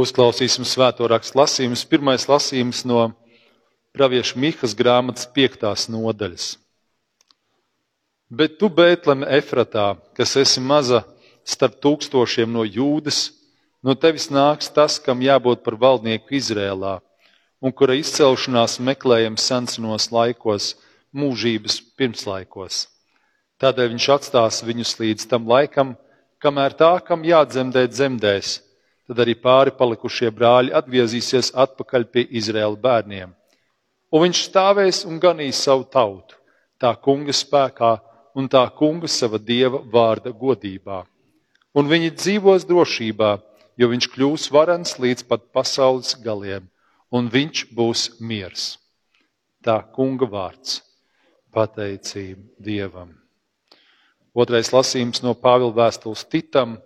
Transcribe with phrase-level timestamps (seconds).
[0.00, 1.82] Uzklausīsim svēto rakstu lasījumus.
[1.84, 3.10] Pirmais lasījums no
[3.92, 6.54] pravieša Mihas grāmatas piektās nodaļas.
[8.30, 11.02] Bet tu, Bētlem, Efratā, kas esi maza
[11.44, 13.32] starp tūkstošiem no jūdas,
[13.82, 16.94] no tevis nāks tas, kam jābūt par valdnieku Izrēlā,
[17.60, 20.76] un kura izcelšanās meklējams sensenos laikos,
[21.12, 22.86] mūžības pirmslaikos.
[23.60, 25.96] Tādēļ viņš atstās viņus līdz tam laikam,
[26.40, 28.60] kamēr tā, kam jādzemdē, dzemdēs
[29.10, 33.32] tad arī pāri palikušie brāļi atgriezīsies atpakaļ pie Izraēla bērniem.
[34.14, 36.36] Un viņš stāvēs un ganīs savu tautu,
[36.78, 37.96] tā kunga spēkā
[38.38, 41.00] un tā kunga sava dieva vārda godībā.
[41.74, 43.30] Un viņi dzīvos drošībā,
[43.74, 46.68] jo viņš kļūs varens līdz pat pasaules galiem,
[47.10, 48.76] un viņš būs miers.
[49.58, 50.84] Tā kunga vārds-
[51.54, 53.10] pateicība Dievam.
[54.34, 56.78] Otrais lasījums no Pāvila vēstules Titam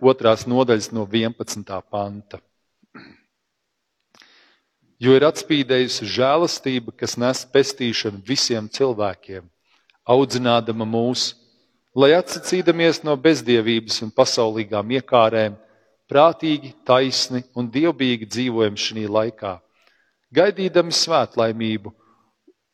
[0.00, 1.64] otrās nodaļas no 11.
[1.90, 2.40] panta.
[5.00, 9.46] Jo ir atspīdējusi žēlastība, kas nes pestīšanu visiem cilvēkiem,
[10.04, 11.30] audzinādama mūs,
[11.96, 15.56] lai atsacīdamies no bezdievības un pasaulīgām iekārēm,
[16.10, 19.56] prātīgi, taisni un dievbijīgi dzīvojam šī laikā,
[20.36, 21.94] gaidīdami svētlaimību,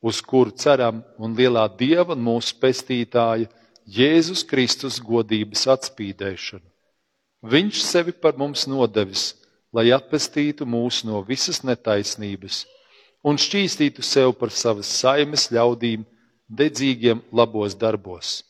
[0.02, 3.46] uz kuru ceram un lielā dieva un mūsu pestītāja
[3.86, 6.75] Jēzus Kristus godības atspīdēšanu
[7.44, 9.34] Viņš sevi par mums nodevis,
[9.74, 12.64] lai atpestītu mūs no visas netaisnības
[13.26, 16.04] un šķīstītu sev par savas saimes ļaudīm
[16.46, 18.40] dedzīgiem labos darbos.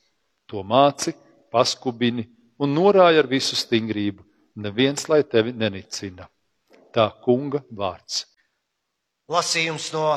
[0.46, 1.14] To māci,
[1.50, 2.26] paskubini
[2.60, 4.22] un norāja ar visu stingrību,
[4.62, 6.28] neviens lai tevi nenicina.
[6.94, 8.24] Tā kunga vārds.
[9.32, 10.12] Lasījums no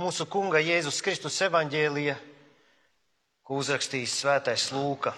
[0.00, 2.16] mūsu kunga Jēzus Kristus evaņģēlija,
[3.46, 5.12] ko uzrakstījis Svētais Lūka,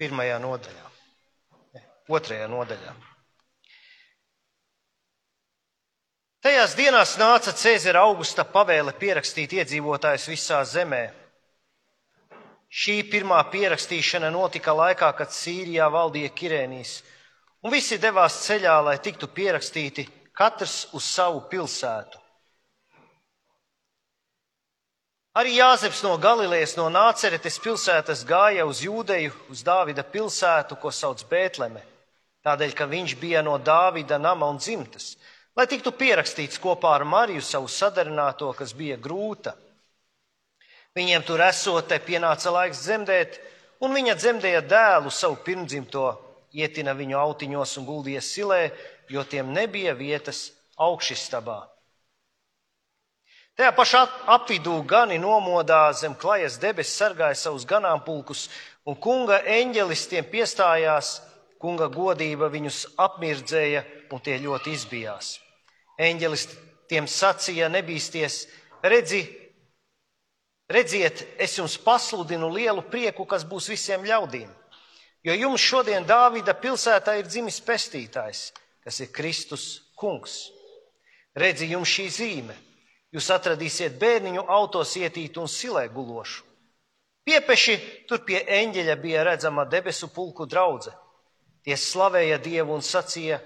[0.00, 0.89] pirmajā nodaļā
[2.10, 2.98] otrajā nodaļā.
[6.40, 11.02] Tajās dienās nāca Cēzara augusta pavēle pierakstīt iedzīvotājus visā zemē.
[12.70, 16.94] Šī pirmā pierakstīšana notika laikā, kad Sīrijā valdīja Kirēnijas,
[17.60, 22.16] un visi devās ceļā, lai tiktu pierakstīti katrs uz savu pilsētu.
[25.36, 31.20] Arī Jāzeps no Galilejas, no Nāceretes pilsētas gāja uz Jūdeju, uz Dāvida pilsētu, ko sauc
[31.28, 31.84] Bētleme
[32.46, 35.16] tādēļ, ka viņš bija no Dāvida nama un dzimtas,
[35.56, 39.56] lai tiktu pierakstīts kopā ar Mariju savu sadarināto, kas bija grūta.
[40.96, 43.40] Viņiem tur esot, pienāca laiks dzemdēt,
[43.80, 46.06] un viņa dzemdēja dēlu savu pirmdzimto,
[46.52, 48.62] ietina viņu autiņos un guldīja silē,
[49.10, 50.50] jo tiem nebija vietas
[50.80, 51.60] augšstabā.
[53.60, 54.00] Tajā pašā
[54.32, 58.46] apvidū gani nomodā zem klajas debesis sargāja savus ganāmpulkus,
[58.88, 61.18] un kunga eņģelis tiem piestājās
[61.60, 65.34] Kunga godība viņus apmirdzēja, un tie ļoti izbijās.
[66.00, 66.46] Eņģelis
[66.88, 68.46] tiem sacīja: Nebīsties,
[68.82, 69.20] redzi,
[70.72, 74.48] redziet, es jums pasludinu lielu prieku, kas būs visiem ļaudīm.
[75.22, 80.46] Jo jums šodien Dāvida pilsētā ir dzimis pestītājs, kas ir Kristus kungs.
[81.36, 82.56] Redzi, jums šī zīme.
[83.12, 86.46] Jūs atradīsiet bērniņu autos ietītu un silē gulošu.
[87.26, 87.76] Piepeši
[88.08, 91.09] tur pie eņģeļa bija redzama debesu pulku draudzene
[91.64, 93.40] Tie slavēja Dievu un sacīja: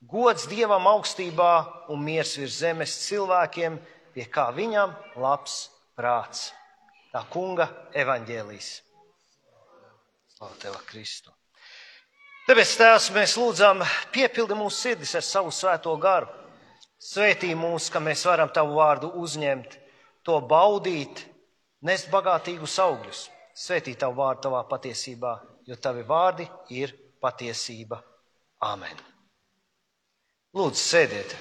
[0.00, 1.50] Gods Dievam augstībā
[1.92, 3.76] un miers virs zemes cilvēkiem,
[4.14, 5.66] pie kā viņam labs
[5.98, 6.50] prāts.
[7.10, 8.70] Tā kunga evaņģēlīs.
[10.36, 11.34] Slavu tev, Kristu!
[12.46, 13.82] Tāpēc, Tēvs, mēs lūdzam,
[14.14, 16.30] piepildi mūsu sirdis ar savu svēto garu.
[17.00, 19.76] Svētī mūs, ka mēs varam tavu vārdu uzņemt,
[20.24, 21.26] to baudīt,
[21.84, 23.20] nest bagātīgus augļus.
[23.56, 25.34] Svētī tavu vārdu tavā patiesībā,
[25.68, 28.00] jo tavi vārdi ir patiesība.
[28.60, 28.96] Āmen!
[30.56, 31.34] Lūdzu, sēdiet!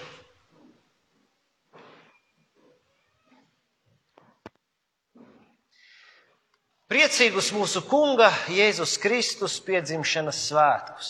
[6.90, 11.10] Priecīgus mūsu Kunga Jēzus Kristus piedzimšanas svētkus!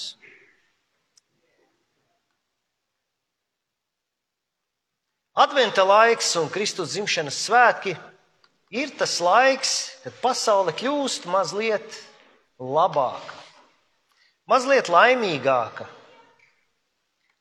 [5.39, 7.93] Adventa laiks un Kristus dzimšanas svētki
[8.75, 12.01] ir tas laiks, kad pasaule kļūst mazliet
[12.59, 13.48] labāka
[14.49, 15.85] mazliet laimīgāka,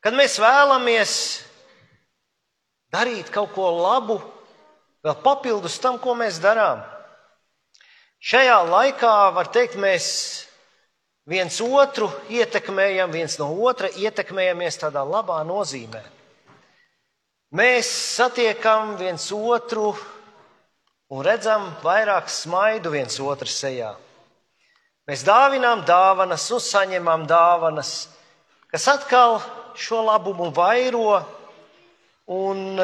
[0.05, 1.15] kad mēs vēlamies
[2.93, 4.19] darīt kaut ko labu,
[5.05, 6.85] vēl papildus tam, ko mēs darām.
[8.19, 10.07] Šajā laikā, var teikt, mēs
[11.29, 16.03] viens otru ietekmējam, viens no otra ietekmējamies tādā labā nozīmē.
[17.55, 17.89] Mēs
[18.19, 19.95] satiekam viens otru
[21.09, 23.95] un redzam vairāk smaidu viens otru sejā.
[25.09, 28.09] Mēs dāvinām dāvanas un saņemam dāvanas.
[28.69, 29.41] kas atkal
[29.75, 31.23] šo labumu vairo
[32.29, 32.77] un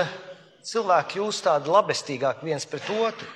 [0.64, 3.28] cilvēki jūs tādi labestīgāki viens pret otru.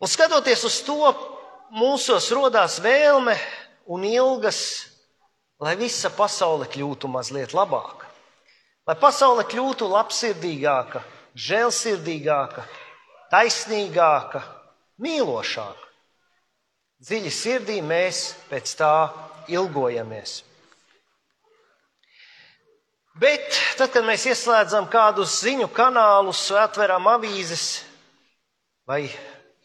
[0.00, 1.12] Un skatoties uz to,
[1.76, 3.36] mūsos rodās vēlme
[3.92, 4.88] un ilgas,
[5.60, 8.08] lai visa pasaule kļūtu mazliet labāka.
[8.88, 11.02] Lai pasaule kļūtu labsirdīgāka,
[11.36, 12.64] žēlsirdīgāka,
[13.28, 14.40] taisnīgāka,
[15.04, 15.87] mīlošāka.
[16.98, 18.92] Dziļi sirdī mēs pēc tā
[19.54, 20.42] ilgojamies.
[23.18, 27.84] Bet tad, kad mēs ieslēdzam kādus ziņu kanālus, atveram avīzes
[28.86, 29.04] vai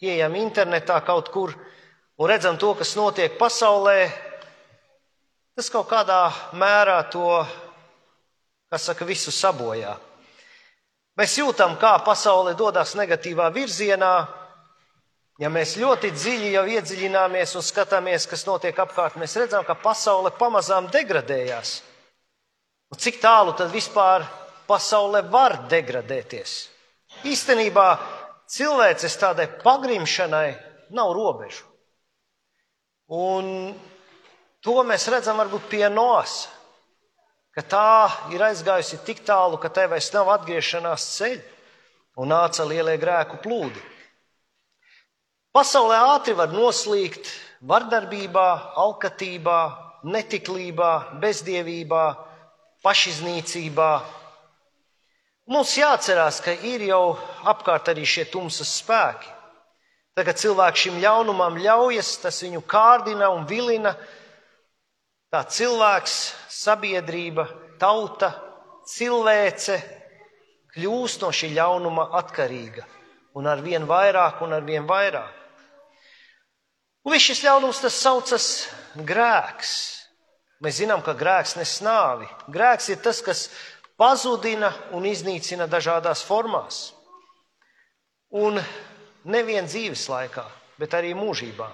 [0.01, 1.53] ieejam internetā kaut kur
[2.17, 3.97] un redzam to, kas notiek pasaulē,
[5.57, 6.21] tas kaut kādā
[6.57, 7.43] mērā to,
[8.73, 9.93] kas saka, visu sabojā.
[11.17, 14.13] Mēs jūtam, kā pasaule dodas negatīvā virzienā.
[15.41, 20.29] Ja mēs ļoti dziļi jau iedziļināmies un skatāmies, kas notiek apkārt, mēs redzam, ka pasaule
[20.37, 21.79] pamazām degradējās.
[22.93, 24.27] Un cik tālu tad vispār
[24.69, 26.53] pasaule var degradēties?
[27.25, 27.87] Īstenībā
[28.53, 30.49] cilvēces tādai pagrimšanai
[30.93, 31.65] nav robežu.
[33.13, 33.73] Un
[34.61, 36.43] to mēs redzam varbūt pie nos,
[37.57, 37.89] ka tā
[38.33, 41.41] ir aizgājusi tik tālu, ka tai vairs nav atgriešanās ceļa
[42.21, 43.81] un nāca lielie grēku plūdi.
[45.53, 47.27] Pasaulē ātri var noslīgt
[47.61, 48.47] vardarbībā,
[48.81, 49.59] alkatībā,
[50.03, 50.91] netiklībā,
[51.21, 52.05] bezdievībā,
[52.81, 53.91] pašiznīcībā.
[55.53, 57.19] Mums jāatcerās, ka ir jau
[57.51, 59.29] apkārt arī šie tumsas spēki.
[60.17, 63.93] Tagad cilvēks šim ļaunumam ļaujas, tas viņu kārdina un vilina.
[65.33, 66.17] Tā cilvēks,
[66.49, 67.45] sabiedrība,
[67.81, 68.31] tauta,
[68.89, 69.77] cilvēce
[70.73, 72.89] kļūst no šī ļaunuma atkarīga.
[73.37, 75.42] Un ar vien vairāk un ar vien vairāk.
[77.03, 78.47] Un viss šis ļaunums tas saucas
[78.95, 79.73] grēks.
[80.63, 82.29] Mēs zinām, ka grēks nes nāvi.
[82.47, 83.49] Grēks ir tas, kas
[83.99, 86.93] pazudina un iznīcina dažādās formās.
[88.31, 88.61] Un
[89.27, 90.45] nevien dzīves laikā,
[90.79, 91.67] bet arī mūžībā.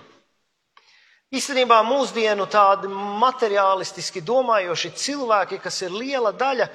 [1.30, 6.66] Īstenībā mūsdienu tādi materiālistiski domājoši cilvēki, kas ir liela daļa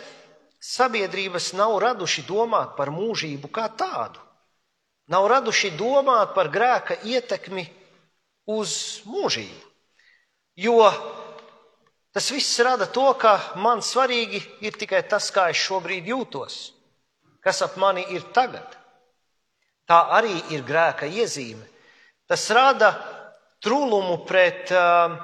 [0.62, 4.22] sabiedrības, nav raduši domāt par mūžību kā tādu.
[5.10, 7.66] Nav raduši domāt par grēka ietekmi
[8.46, 9.62] uz mūžību.
[10.60, 10.78] Jo
[12.14, 16.58] Tas viss rada to, ka man svarīgi ir tikai tas, kā es šobrīd jūtos,
[17.42, 18.76] kas ap mani ir tagad.
[19.90, 21.66] Tā arī ir grēka iezīme.
[22.30, 22.92] Tas rada
[23.66, 25.16] trūlumu pret uh,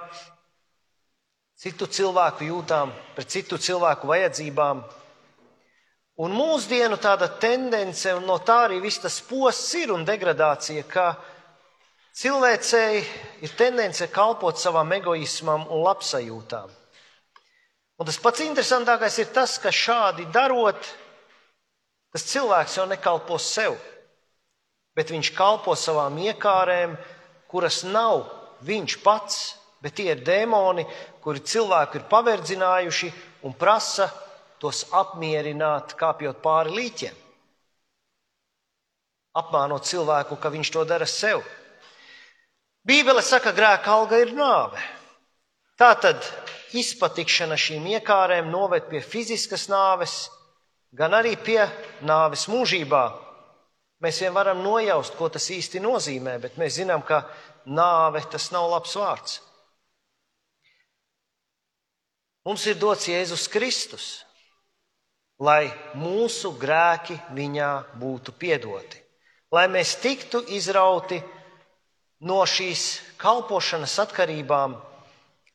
[1.54, 4.82] citu cilvēku jūtām, pret citu cilvēku vajadzībām.
[6.26, 11.12] Un mūsdienu tāda tendence, un no tā arī viss tas posts ir un degradācija, ka
[12.16, 13.04] cilvēcei
[13.44, 16.70] ir tendence kalpot savam egoismam un labsajūtām.
[18.00, 20.88] Un tas pats interesantākais ir tas, ka šādi darot,
[22.12, 23.76] tas cilvēks jau nekalpo sev,
[24.96, 26.96] bet viņš kalpo savām iekārēm,
[27.50, 28.24] kuras nav
[28.64, 29.38] viņš pats,
[29.84, 30.86] bet tie ir dēmoni,
[31.20, 33.12] kuri cilvēku ir paverdzinājuši
[33.44, 34.08] un prasa
[34.60, 37.16] tos apmierināt, kāpjot pāri līķiem.
[39.40, 41.44] Apmānot cilvēku, ka viņš to dara sev.
[42.86, 44.80] Bībele saka, ka grēka alga ir nāve.
[45.80, 46.24] Tātad
[46.76, 50.30] izpatikšana šīm iekārēm noved pie fiziskas nāves,
[50.96, 51.60] gan arī pie
[52.06, 53.02] nāves mūžībā.
[54.00, 57.26] Mēs vien varam nojaust, ko tas īsti nozīmē, bet mēs zinām, ka
[57.68, 59.40] nāve tas nav labs vārds.
[62.48, 64.06] Mums ir dots Jēzus Kristus,
[65.36, 65.68] lai
[66.00, 69.02] mūsu grēki viņā būtu piedoti,
[69.52, 71.20] lai mēs tiktu izrauti
[72.20, 72.86] no šīs
[73.20, 74.76] kalpošanas atkarībām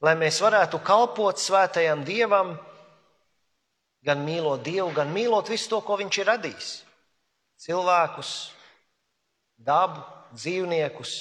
[0.05, 2.55] lai mēs varētu kalpot svētajam Dievam,
[4.05, 6.73] gan mīlot Dievu, gan mīlot visu to, ko Viņš ir radījis.
[7.65, 8.33] Cilvēkus,
[9.57, 10.03] dabu,
[10.35, 11.15] dzīvniekus.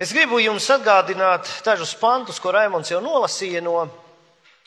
[0.00, 3.88] Es gribu jums atgādināt dažus pantus, ko Raimons jau nolasīja no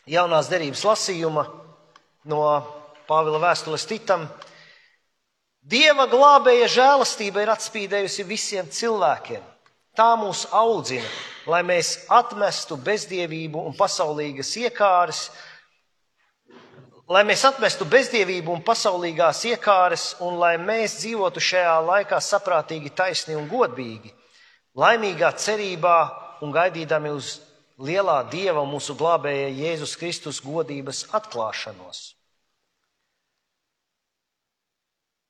[0.09, 1.45] jaunās derības lasījuma,
[2.29, 2.43] no
[3.09, 4.27] Pāvila vēstules Titam.
[5.69, 9.43] Dieva glābēja žēlastība ir atspīdējusi visiem cilvēkiem.
[9.93, 11.05] Tā mūs audzina,
[11.49, 15.19] lai mēs atmestu bezdievību un pasaulīgas iekāres,
[17.09, 23.37] lai mēs atmestu bezdievību un pasaulīgās iekāres, un lai mēs dzīvotu šajā laikā saprātīgi, taisni
[23.37, 24.13] un godīgi,
[24.77, 25.97] laimīgā cerībā
[26.45, 27.35] un gaidīdami uz
[27.77, 32.18] lielā Dieva mūsu glābēja Jēzus Kristus godības atklāšanos.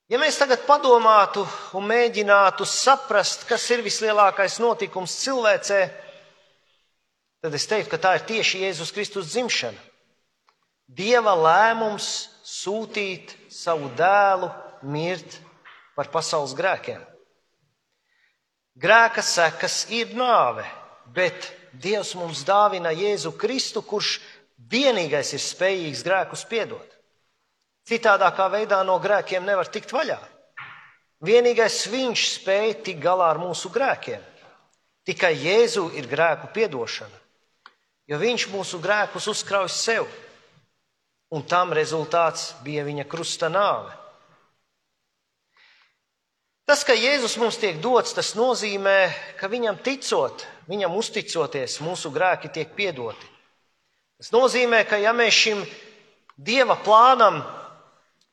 [0.09, 1.43] Ja mēs tagad padomātu
[1.77, 5.83] un mēģinātu saprast, kas ir vislielākais notikums cilvēcē,
[7.45, 9.77] tad es teiktu, ka tā ir tieši Jēzus Kristus dzimšana.
[10.89, 12.09] Dieva lēmums
[12.41, 14.49] sūtīt savu dēlu
[14.89, 15.37] mirt
[15.93, 17.05] par pasaules grēkiem.
[18.81, 20.65] Grēka sekas ir nāve,
[21.13, 24.17] bet Dievs mums dāvina Jēzu Kristu, kurš
[24.73, 26.98] vienīgais ir spējīgs grēkus piedot.
[27.89, 30.19] Citādākā veidā no grēkiem nevar tikt vaļā.
[31.25, 34.21] Vienīgais viņš spēja tikt galā ar mūsu grēkiem.
[35.09, 37.17] Tikai Jēzu ir grēku piedošana,
[38.11, 40.05] jo viņš mūsu grēkus uzkrauj sev,
[41.33, 43.95] un tam rezultāts bija viņa krusta nāve.
[46.69, 52.51] Tas, ka Jēzus mums tiek dots, tas nozīmē, ka viņam ticot, viņam uzticoties, mūsu grēki
[52.53, 53.25] tiek piedoti.
[54.21, 55.63] Tas nozīmē, ka ja mēs šim
[56.39, 57.41] Dieva plānam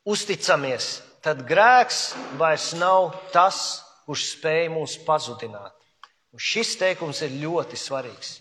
[0.06, 5.75] uzticamies, tad grēks vairs nav tas, kurš spēj mūs pazudināt.
[6.32, 8.40] Un šis teikums ir ļoti svarīgs.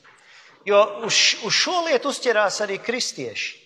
[0.66, 3.62] Jo uz, uz šo lietu uzķerās arī kristieši.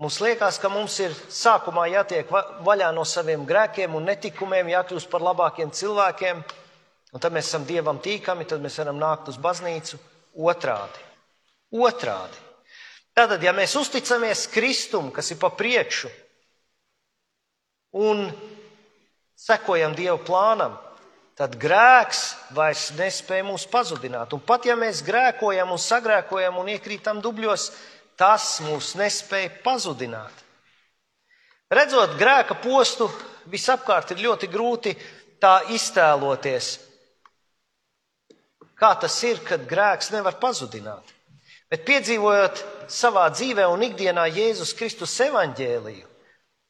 [0.00, 2.28] Mums liekas, ka mums ir sākumā jātiek
[2.64, 6.42] vaļā no saviem grēkiem un netikumiem, jākļūst par labākiem cilvēkiem,
[7.16, 9.96] un tad mēs esam dievam tīkami, tad mēs varam nākt uz baznīcu
[10.36, 11.00] otrādi.
[11.72, 12.44] Otrādi.
[13.16, 16.12] Tātad, ja mēs uzticamies Kristum, kas ir pa priekšu,
[17.96, 18.28] un
[19.36, 20.76] sekojam Dieva plānam,
[21.36, 22.22] tad grēks
[22.56, 24.32] vairs nespēja mūs pazudināt.
[24.32, 27.70] Un pat ja mēs grēkojam un sagrēkojam un iekrītam dubļos,
[28.16, 30.44] tas mūs nespēja pazudināt.
[31.72, 33.08] Redzot grēka postu,
[33.50, 34.94] visapkārt ir ļoti grūti
[35.42, 36.72] tā iztēloties.
[38.76, 41.12] Kā tas ir, kad grēks nevar pazudināt?
[41.72, 42.60] Bet piedzīvojot
[42.92, 46.06] savā dzīvē un ikdienā Jēzus Kristus evaņģēliju,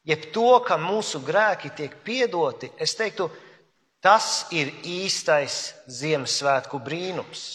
[0.07, 3.29] jeb to, ka mūsu grēki tiek piedoti, es teiktu,
[4.03, 7.47] tas ir īstais Ziemassvētku brīnums.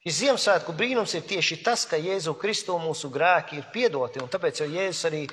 [0.00, 4.62] Šis Ziemassvētku brīnums ir tieši tas, ka Jēzu Kristu mūsu grēki ir piedoti, un tāpēc
[4.62, 5.26] jau Jēzus arī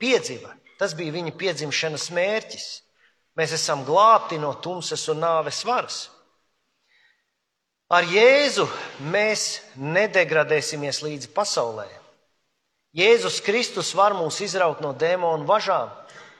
[0.00, 0.54] piedzīva.
[0.80, 2.66] Tas bija viņa piedzimšanas mērķis.
[3.36, 6.06] Mēs esam glābti no tumsas un nāves varas.
[7.92, 8.64] Ar Jēzu
[9.12, 11.86] mēs nedegradēsimies līdz pasaulē.
[12.96, 15.90] Jēzus Kristus var mūs izraut no dēmonu važām,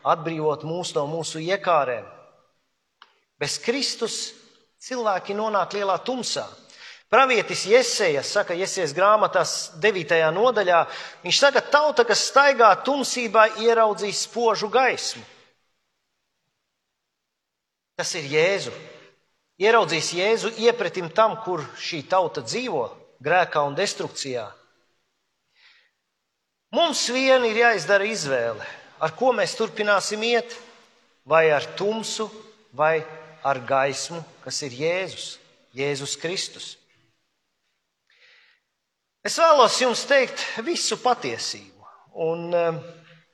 [0.08, 2.06] atbrīvot mūs no mūsu iekārēm.
[3.36, 4.32] Bez Kristus
[4.80, 6.46] cilvēki nonāk lielā tumsā.
[7.12, 9.52] Pravietis Jēzeja saka, Jēzus grāmatās
[9.84, 10.16] 9.
[10.32, 10.80] nodaļā,
[11.22, 15.22] viņš saka, tauta, kas staigā tumsībā, ieraudzīs spožu gaismu.
[17.96, 18.72] Tas ir Jēzu.
[19.60, 22.88] Ieraudzīs Jēzu iepretim tam, kur šī tauta dzīvo,
[23.24, 24.48] grēkā un destrukcijā.
[26.76, 28.64] Mums vien ir jāizdara izvēle,
[29.00, 30.50] ar ko mēs turpināsim iet,
[31.24, 32.26] vai ar tumsu,
[32.76, 33.00] vai
[33.46, 35.28] ar gaismu, kas ir Jēzus,
[35.76, 36.74] Jēzus Kristus.
[39.24, 41.86] Es vēlos jums teikt visu patiesību.
[42.26, 42.76] Un, eh,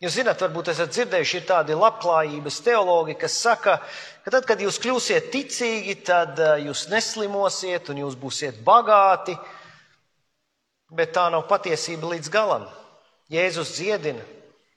[0.05, 3.75] jūs zināt, varbūt esat dzirdējuši, ir tādi labklājības teologi, kas saka,
[4.25, 9.37] ka tad, kad jūs kļūsiet ticīgi, tad eh, jūs neslimosiet un jūs būsiet bagāti.
[10.93, 12.71] Bet tā nav patiesība līdz galam.
[13.31, 14.25] Jēzus dziedina,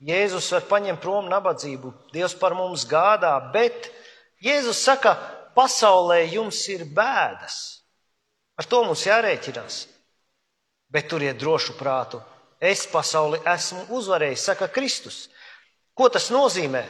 [0.05, 3.89] Jēzus var paņemt prom nabadzību, Dievs par mums gādā, bet
[4.43, 5.15] Jēzus saka,
[5.55, 7.81] pasaulē jums ir bēdas.
[8.59, 9.85] Ar to mums jārēķinās.
[10.91, 12.21] Bet turiet drošu prātu.
[12.61, 15.25] Es pasauli esmu uzvarējis, saka Kristus.
[15.95, 16.83] Ko tas nozīmē?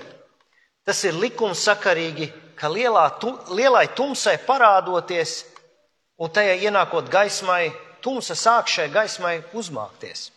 [0.85, 5.39] Tas ir likumsakarīgi, ka lielā, tu, lielai tumsai parādoties
[6.21, 7.71] un tajā ienākot gaismai,
[8.05, 10.29] tumsa sāk šai gaismai uzmākties.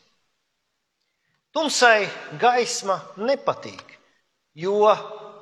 [1.58, 2.06] Tumsai
[2.38, 3.96] gaisma nepatīk,
[4.54, 4.92] jo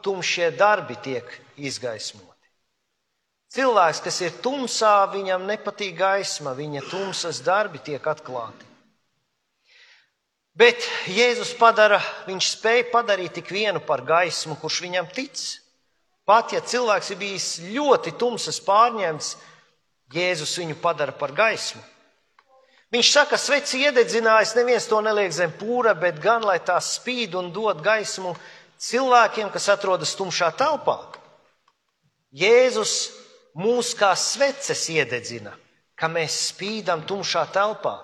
[0.00, 1.28] tumšie darbi tiek
[1.61, 2.49] izgaismoti.
[3.52, 8.64] Cilvēks, kas ir tumsā, viņam nepatīk gaisma, viņa tumsas darbi tiek atklāti.
[10.56, 15.42] Bet Jēzus padara, viņš spēja padarīt tik vienu par gaismu, kurš viņam tic.
[16.25, 19.35] Pat ja cilvēks ir bijis ļoti tumsas pārņemts,
[20.16, 21.85] Jēzus viņu padara par gaismu.
[22.95, 27.50] Viņš saka, sveci iededzinājis, neviens to neliek zem pūra, bet gan lai tā spīd un
[27.50, 28.37] dod gaismu
[28.78, 31.00] cilvēkiem, kas atrodas tumšā telpā.
[32.31, 32.93] Jēzus
[33.59, 35.57] mūs kā sveces iededzina,
[35.99, 37.97] ka mēs spīdam tumšā telpā.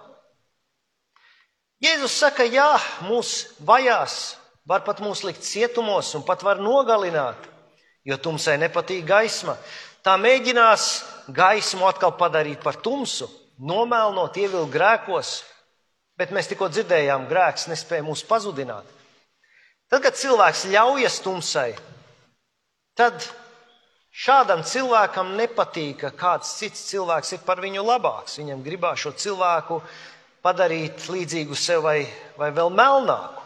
[1.83, 2.75] Jēzus saka, jā,
[3.07, 4.37] mūs vajās,
[4.67, 7.39] var pat mūs likt cietumos un pat var nogalināt,
[8.03, 9.55] jo tumsai nepatīk gaisma.
[10.03, 10.89] Tā mēģinās
[11.31, 15.35] gaismu atkal padarīt par tumsu nomelnot, ievilkt grēkos,
[16.19, 18.89] bet mēs tikko dzirdējām, grēks nespēja mūs pazudināt.
[19.93, 21.71] Tad, kad cilvēks ļaujas tumsai,
[22.97, 23.21] tad
[24.13, 28.37] Šādam cilvēkam nepatīk, ka kāds cits cilvēks ir par viņu labāks.
[28.37, 29.79] Viņam gribās šo cilvēku
[30.45, 32.03] padarīt līdzīgu sev vai,
[32.37, 33.41] vai vēl melnāku.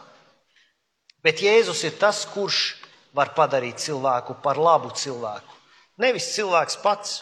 [1.22, 2.80] Bet Jēzus ir tas, kurš
[3.14, 5.54] var padarīt cilvēku par labu cilvēku.
[6.02, 7.20] Nevis cilvēks pats.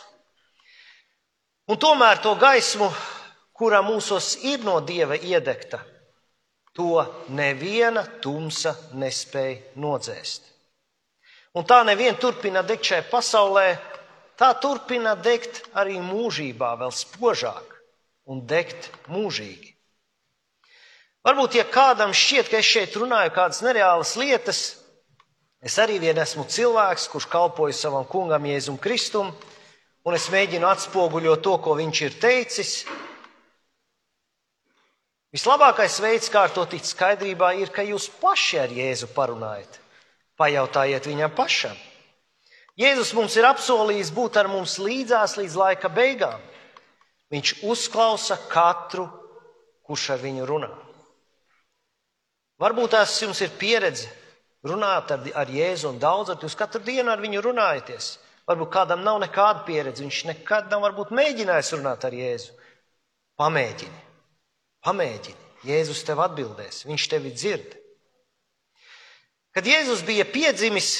[1.65, 2.91] Un tomēr to gaismu,
[3.57, 5.79] kurā mūsos ir no dieva iedegta,
[6.77, 7.01] to
[7.33, 10.51] neviena tumsa nespēja nodzēst.
[11.55, 13.69] Un tā nevien turpina degt šajā pasaulē,
[14.37, 17.79] tā turpina degt arī mūžībā, vēl spožāk
[18.27, 19.71] un degt mūžīgi.
[21.25, 24.61] Varbūt, ja kādam šķiet, ka es šeit runāju kādas nereālas lietas,
[25.65, 29.31] es arī vien esmu cilvēks, kurš kalpoja savam kungam Jēzum Kristum,
[30.05, 32.75] un es mēģinu atspoguļot to, ko viņš ir teicis.
[35.35, 39.81] Vislabākais veids, kā to tikt skaidrībā, ir, ka jūs paši ar Jēzu parunājat.
[40.39, 41.75] Pajautājiet viņam pašam.
[42.79, 46.43] Jēzus mums ir apsolījis būt ar mums līdzās līdz laika beigām.
[47.35, 49.07] Viņš uzklausa katru,
[49.87, 50.71] kurš ar viņu runā.
[52.63, 54.11] Varbūt tās jums ir pieredze
[54.67, 58.15] runāt ar, ar Jēzu un daudz, ar jūs katru dienu ar viņu runājaties.
[58.49, 62.53] Varbūt kādam nav nekāda pieredze, viņš nekad nav varbūt mēģinājis runāt ar Jēzu.
[63.41, 64.03] Pamēģini,
[64.85, 65.41] pamēģini.
[65.65, 67.73] Jēzus tev atbildēs, viņš tevi dzird.
[69.57, 70.93] Kad Jēzus bija piedzimis,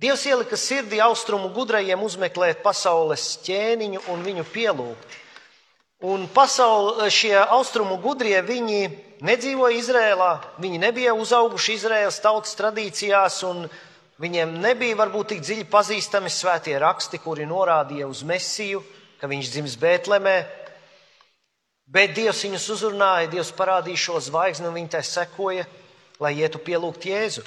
[0.00, 5.16] Dievs ielika sirdī austrumu gudrajiem uzmeklēt pasaules ķēniņu un viņu pielūgt.
[6.08, 8.78] Un pasauli, šie austrumu gudrie, viņi
[9.20, 10.30] nedzīvoja Izrēlā,
[10.64, 13.66] viņi nebija uzauguši Izraēlas tautas tradīcijās, un
[14.20, 18.84] viņiem nebija varbūt tik dziļi pazīstami svētie raksti, kuri norādīja uz Mesiju,
[19.20, 20.38] ka viņš dzims Bētlemē.
[21.90, 25.66] Bet Dievs viņus uzrunāja, Dievs parādīja šo zvaigzni, un viņi tai sekoja
[26.20, 27.44] lai ietu pielūgt Jēzu.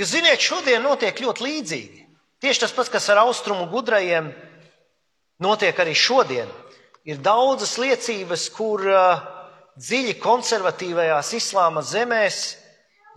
[0.00, 2.00] Jūs ziniet, šodien notiek ļoti līdzīgi.
[2.42, 4.32] Tieši tas pats, kas ar austrumu gudrajiem
[5.42, 6.48] notiek arī šodien.
[7.06, 9.22] Ir daudzas liecības, kur uh,
[9.76, 12.40] dziļi konservatīvajās islāma zemēs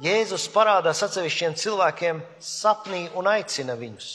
[0.03, 4.09] Jēzus parādās atsevišķiem cilvēkiem sapnī un aicina viņus.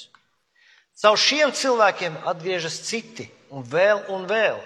[1.01, 4.59] Caur šiem cilvēkiem atgriežas citi un vēl un vēl.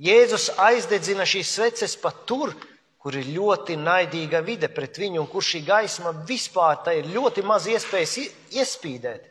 [0.00, 2.54] Jēzus aizdedzina šīs sveces pat tur,
[2.98, 7.44] kur ir ļoti naidīga vide pret viņu, un kur šī gaisma vispār tā ir ļoti
[7.44, 8.16] maz iespējas
[8.56, 9.28] iespīdēt.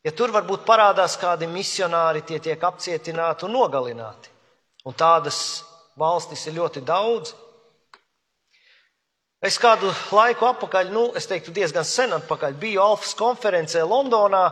[0.00, 4.32] Ja tur varbūt parādās kādi misionāri, tie tiek apcietināti un nogalināti.
[4.88, 5.60] Un tādas
[6.00, 7.34] valstis ir ļoti daudz.
[9.40, 14.50] Es kādu laiku atpakaļ, nu, es teiktu diezgan sen atpakaļ, biju Alfas konferencē Londonā,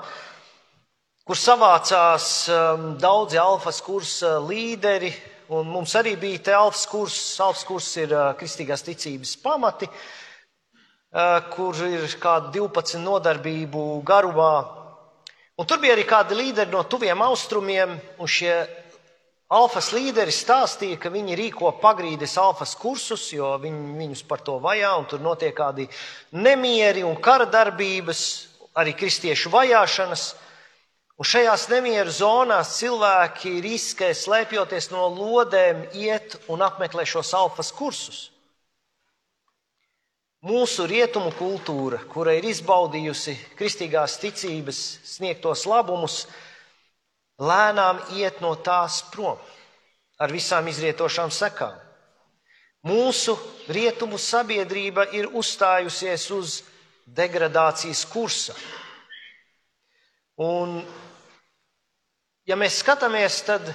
[1.28, 5.12] kur savācās um, daudzi Alfas kursa līderi,
[5.48, 7.18] Un mums arī bija te alfas kurs.
[7.40, 14.52] Alfas kurs ir uh, kristīgās ticības pamati, uh, kur ir kāda 12 nodarbību garumā.
[15.58, 18.52] Un tur bija arī kādi līderi no tuviem austrumiem, un šie
[19.48, 24.92] alfas līderi stāstīja, ka viņi rīko pagrīdes alfas kursus, jo viņi, viņus par to vajā,
[25.00, 25.88] un tur notiek kādi
[26.36, 28.20] nemieri un kara darbības,
[28.78, 30.30] arī kristiešu vajāšanas.
[31.18, 38.28] Un šajās nemieru zonās cilvēki riskē slēpjoties no lodēm, iet un apmeklē šos alfas kursus.
[40.46, 44.78] Mūsu rietumu kultūra, kura ir izbaudījusi kristīgās ticības
[45.16, 46.28] sniegtos labumus,
[47.38, 49.38] lēnām iet no tās prom
[50.18, 51.76] ar visām izrietošām sekām.
[52.86, 53.34] Mūsu
[53.70, 56.60] rietumu sabiedrība ir uzstājusies uz
[57.06, 58.54] degradācijas kursa.
[60.38, 60.78] Un
[62.46, 63.66] ja mēs skatāmies, tad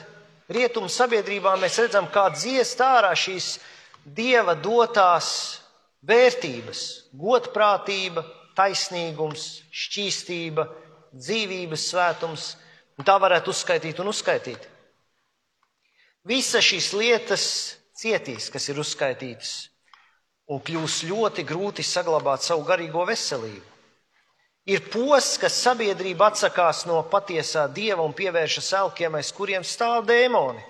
[0.52, 3.58] rietumu sabiedrībā mēs redzam, kā dziest ārā šīs
[4.04, 5.60] dieva dotās
[6.04, 6.82] vērtības-
[7.23, 8.23] godprātība,
[8.56, 10.67] taisnīgums, šķīstība,
[11.13, 12.56] dzīvības svētums,
[12.97, 14.69] un tā varētu uzskaitīt un uzskaitīt.
[16.27, 17.45] Visas šīs lietas
[17.99, 19.53] cietīs, kas ir uzskaitītas,
[20.51, 23.69] un kļūs ļoti grūti saglabāt savu garīgo veselību.
[24.63, 30.63] Ir posts, kas sabiedrība atsakās no patiesā dieva un pievēršas elkiem, aiz kuriem stāv dēmoni.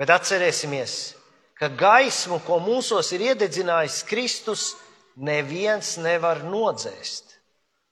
[0.00, 0.96] Bet atcerēsimies,
[1.54, 4.72] ka gaismu, ko mūsos ir iededzinājis Kristus,
[5.14, 7.29] neviens nevar nodzēst.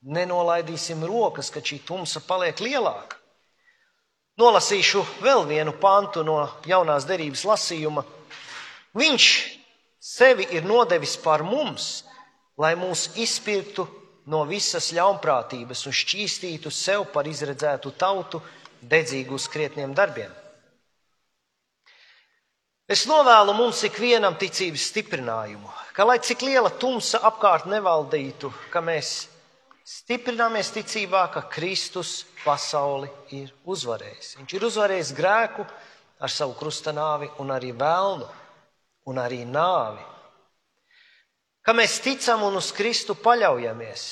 [0.06, 3.16] Nenolaidīsim rokas, kad šī tumsa paliek lielāka.
[4.38, 8.04] Nolasīšu vēl vienu pantu no jaunās derības lasījuma.
[8.94, 9.24] Viņš
[9.98, 12.04] sevi ir nodevis par mums,
[12.58, 13.88] lai mūs izpirktu
[14.30, 18.40] no visas ļaunprātības un šķīstītu sev par izredzētu tautu
[18.78, 20.30] dedzīgu uz krietniem darbiem.
[22.88, 29.26] Es novēlu mums ikvienam ticības stiprinājumu, ka lai cik liela tumsa apkārt nevaldītu, ka mēs
[29.88, 34.35] Stiprināmies ticībā, ka Kristus pasauli ir uzvarējis.
[34.37, 35.64] Viņš ir uzvarējis grēku
[36.20, 38.27] ar savu krusta nāvi un arī vēlnu
[39.09, 40.03] un arī nāvi.
[41.64, 44.03] Ka mēs ticam un uz Kristu paļaujamies.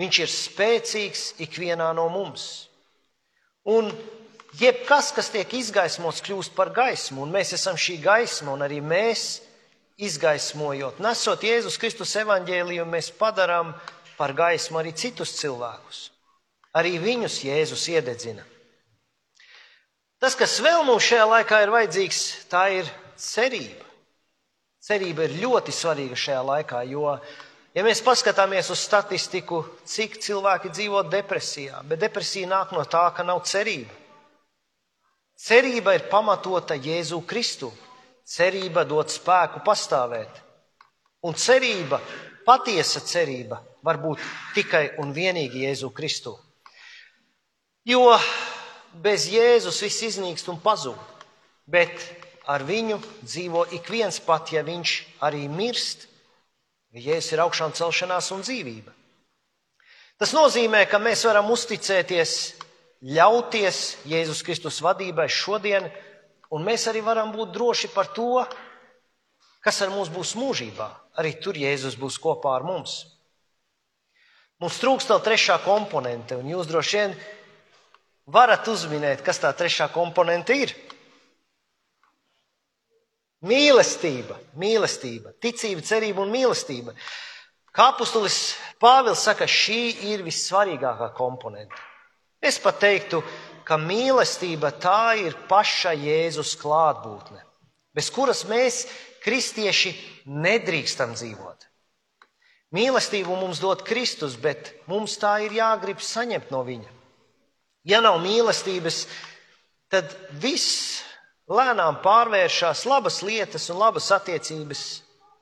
[0.00, 2.70] Viņš ir spēcīgs ikvienā no mums.
[3.68, 3.90] Un
[4.60, 9.42] jebkas, kas tiek izgaismots, kļūst par gaismu, un mēs esam šī gaisma, un arī mēs
[10.00, 13.70] izgaismojot, nesot Jēzus Kristus evaņģēliju, mēs padarām
[14.18, 16.08] par gaismu arī citus cilvēkus.
[16.74, 18.44] Arī viņus Jēzus iededzina.
[20.18, 22.88] Tas, kas vēl mums šajā laikā ir vajadzīgs, tā ir
[23.20, 23.84] cerība.
[24.84, 27.12] Cerība ir ļoti svarīga šajā laikā, jo,
[27.76, 33.24] ja mēs paskatāmies uz statistiku, cik cilvēki dzīvo depresijā, bet depresija nāk no tā, ka
[33.24, 33.92] nav cerība.
[35.34, 37.72] Cerība ir pamatota Jēzu Kristu.
[38.24, 40.38] Cerība dod spēku pastāvēt.
[41.28, 41.98] Un cerība,
[42.46, 44.22] patiesa cerība, var būt
[44.56, 46.34] tikai un vienīgi Jēzu Kristu.
[47.84, 48.16] Jo
[49.04, 50.96] bez Jēzus viss iznīkst un pazūd,
[51.68, 51.92] bet
[52.48, 56.08] ar viņu dzīvo ik viens pat, ja viņš arī mirst,
[56.94, 58.92] Jēzus ir augšām celšanās un dzīvība.
[60.14, 62.34] Tas nozīmē, ka mēs varam uzticēties,
[63.04, 65.90] ļauties Jēzus Kristus vadībai šodien,
[66.54, 68.44] un mēs arī varam būt droši par to,
[69.64, 70.86] kas ar mums būs mūžībā.
[71.18, 73.13] Arī tur Jēzus būs kopā ar mums.
[74.62, 77.14] Mums trūkst vēl trešā komponente, un jūs droši vien
[78.30, 80.74] varat uzminēt, kas tā trešā komponente ir.
[83.44, 86.94] Mīlestība, mīlestība, ticība, cerība un mīlestība.
[87.74, 91.76] Kā apustulis Pāvils saka, šī ir vissvarīgākā komponente.
[92.40, 93.20] Es pat teiktu,
[93.66, 97.42] ka mīlestība tā ir paša Jēzus klātbūtne,
[97.96, 98.84] bez kuras mēs,
[99.24, 99.94] kristieši,
[100.28, 101.68] nedrīkstam dzīvot.
[102.74, 106.90] Mīlestību mums dod Kristus, bet mums tā ir jāgrib saņemt no viņa.
[107.86, 109.04] Ja nav mīlestības,
[109.92, 110.10] tad
[110.42, 111.02] viss
[111.46, 114.84] lēnām pārvēršas labas lietas un labas attiecības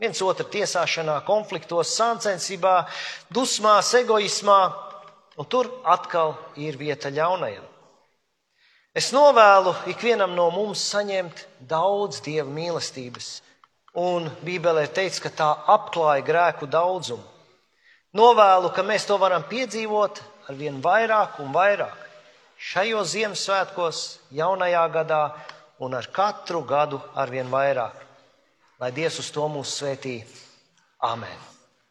[0.02, 2.88] viens otru tiesāšanā, konfliktos, sāncensībā,
[3.30, 4.58] dusmās, egoismā,
[5.38, 7.68] un tur atkal ir vieta ļaunajam.
[8.92, 13.38] Es novēlu ikvienam no mums saņemt daudz dieva mīlestības,
[13.98, 17.24] un Bībelē teikts, ka tā apklāja grēku daudzumu.
[18.16, 22.02] Novēlu, ka mēs to varam piedzīvot ar vien vairāk un vairāk
[22.62, 24.02] šajos Ziemassvētkos,
[24.36, 25.22] jaunajā gadā
[25.82, 27.96] un ar katru gadu ar vien vairāk.
[28.80, 30.20] Lai Dievs uz to mūs svētī.
[31.02, 31.51] Āmen!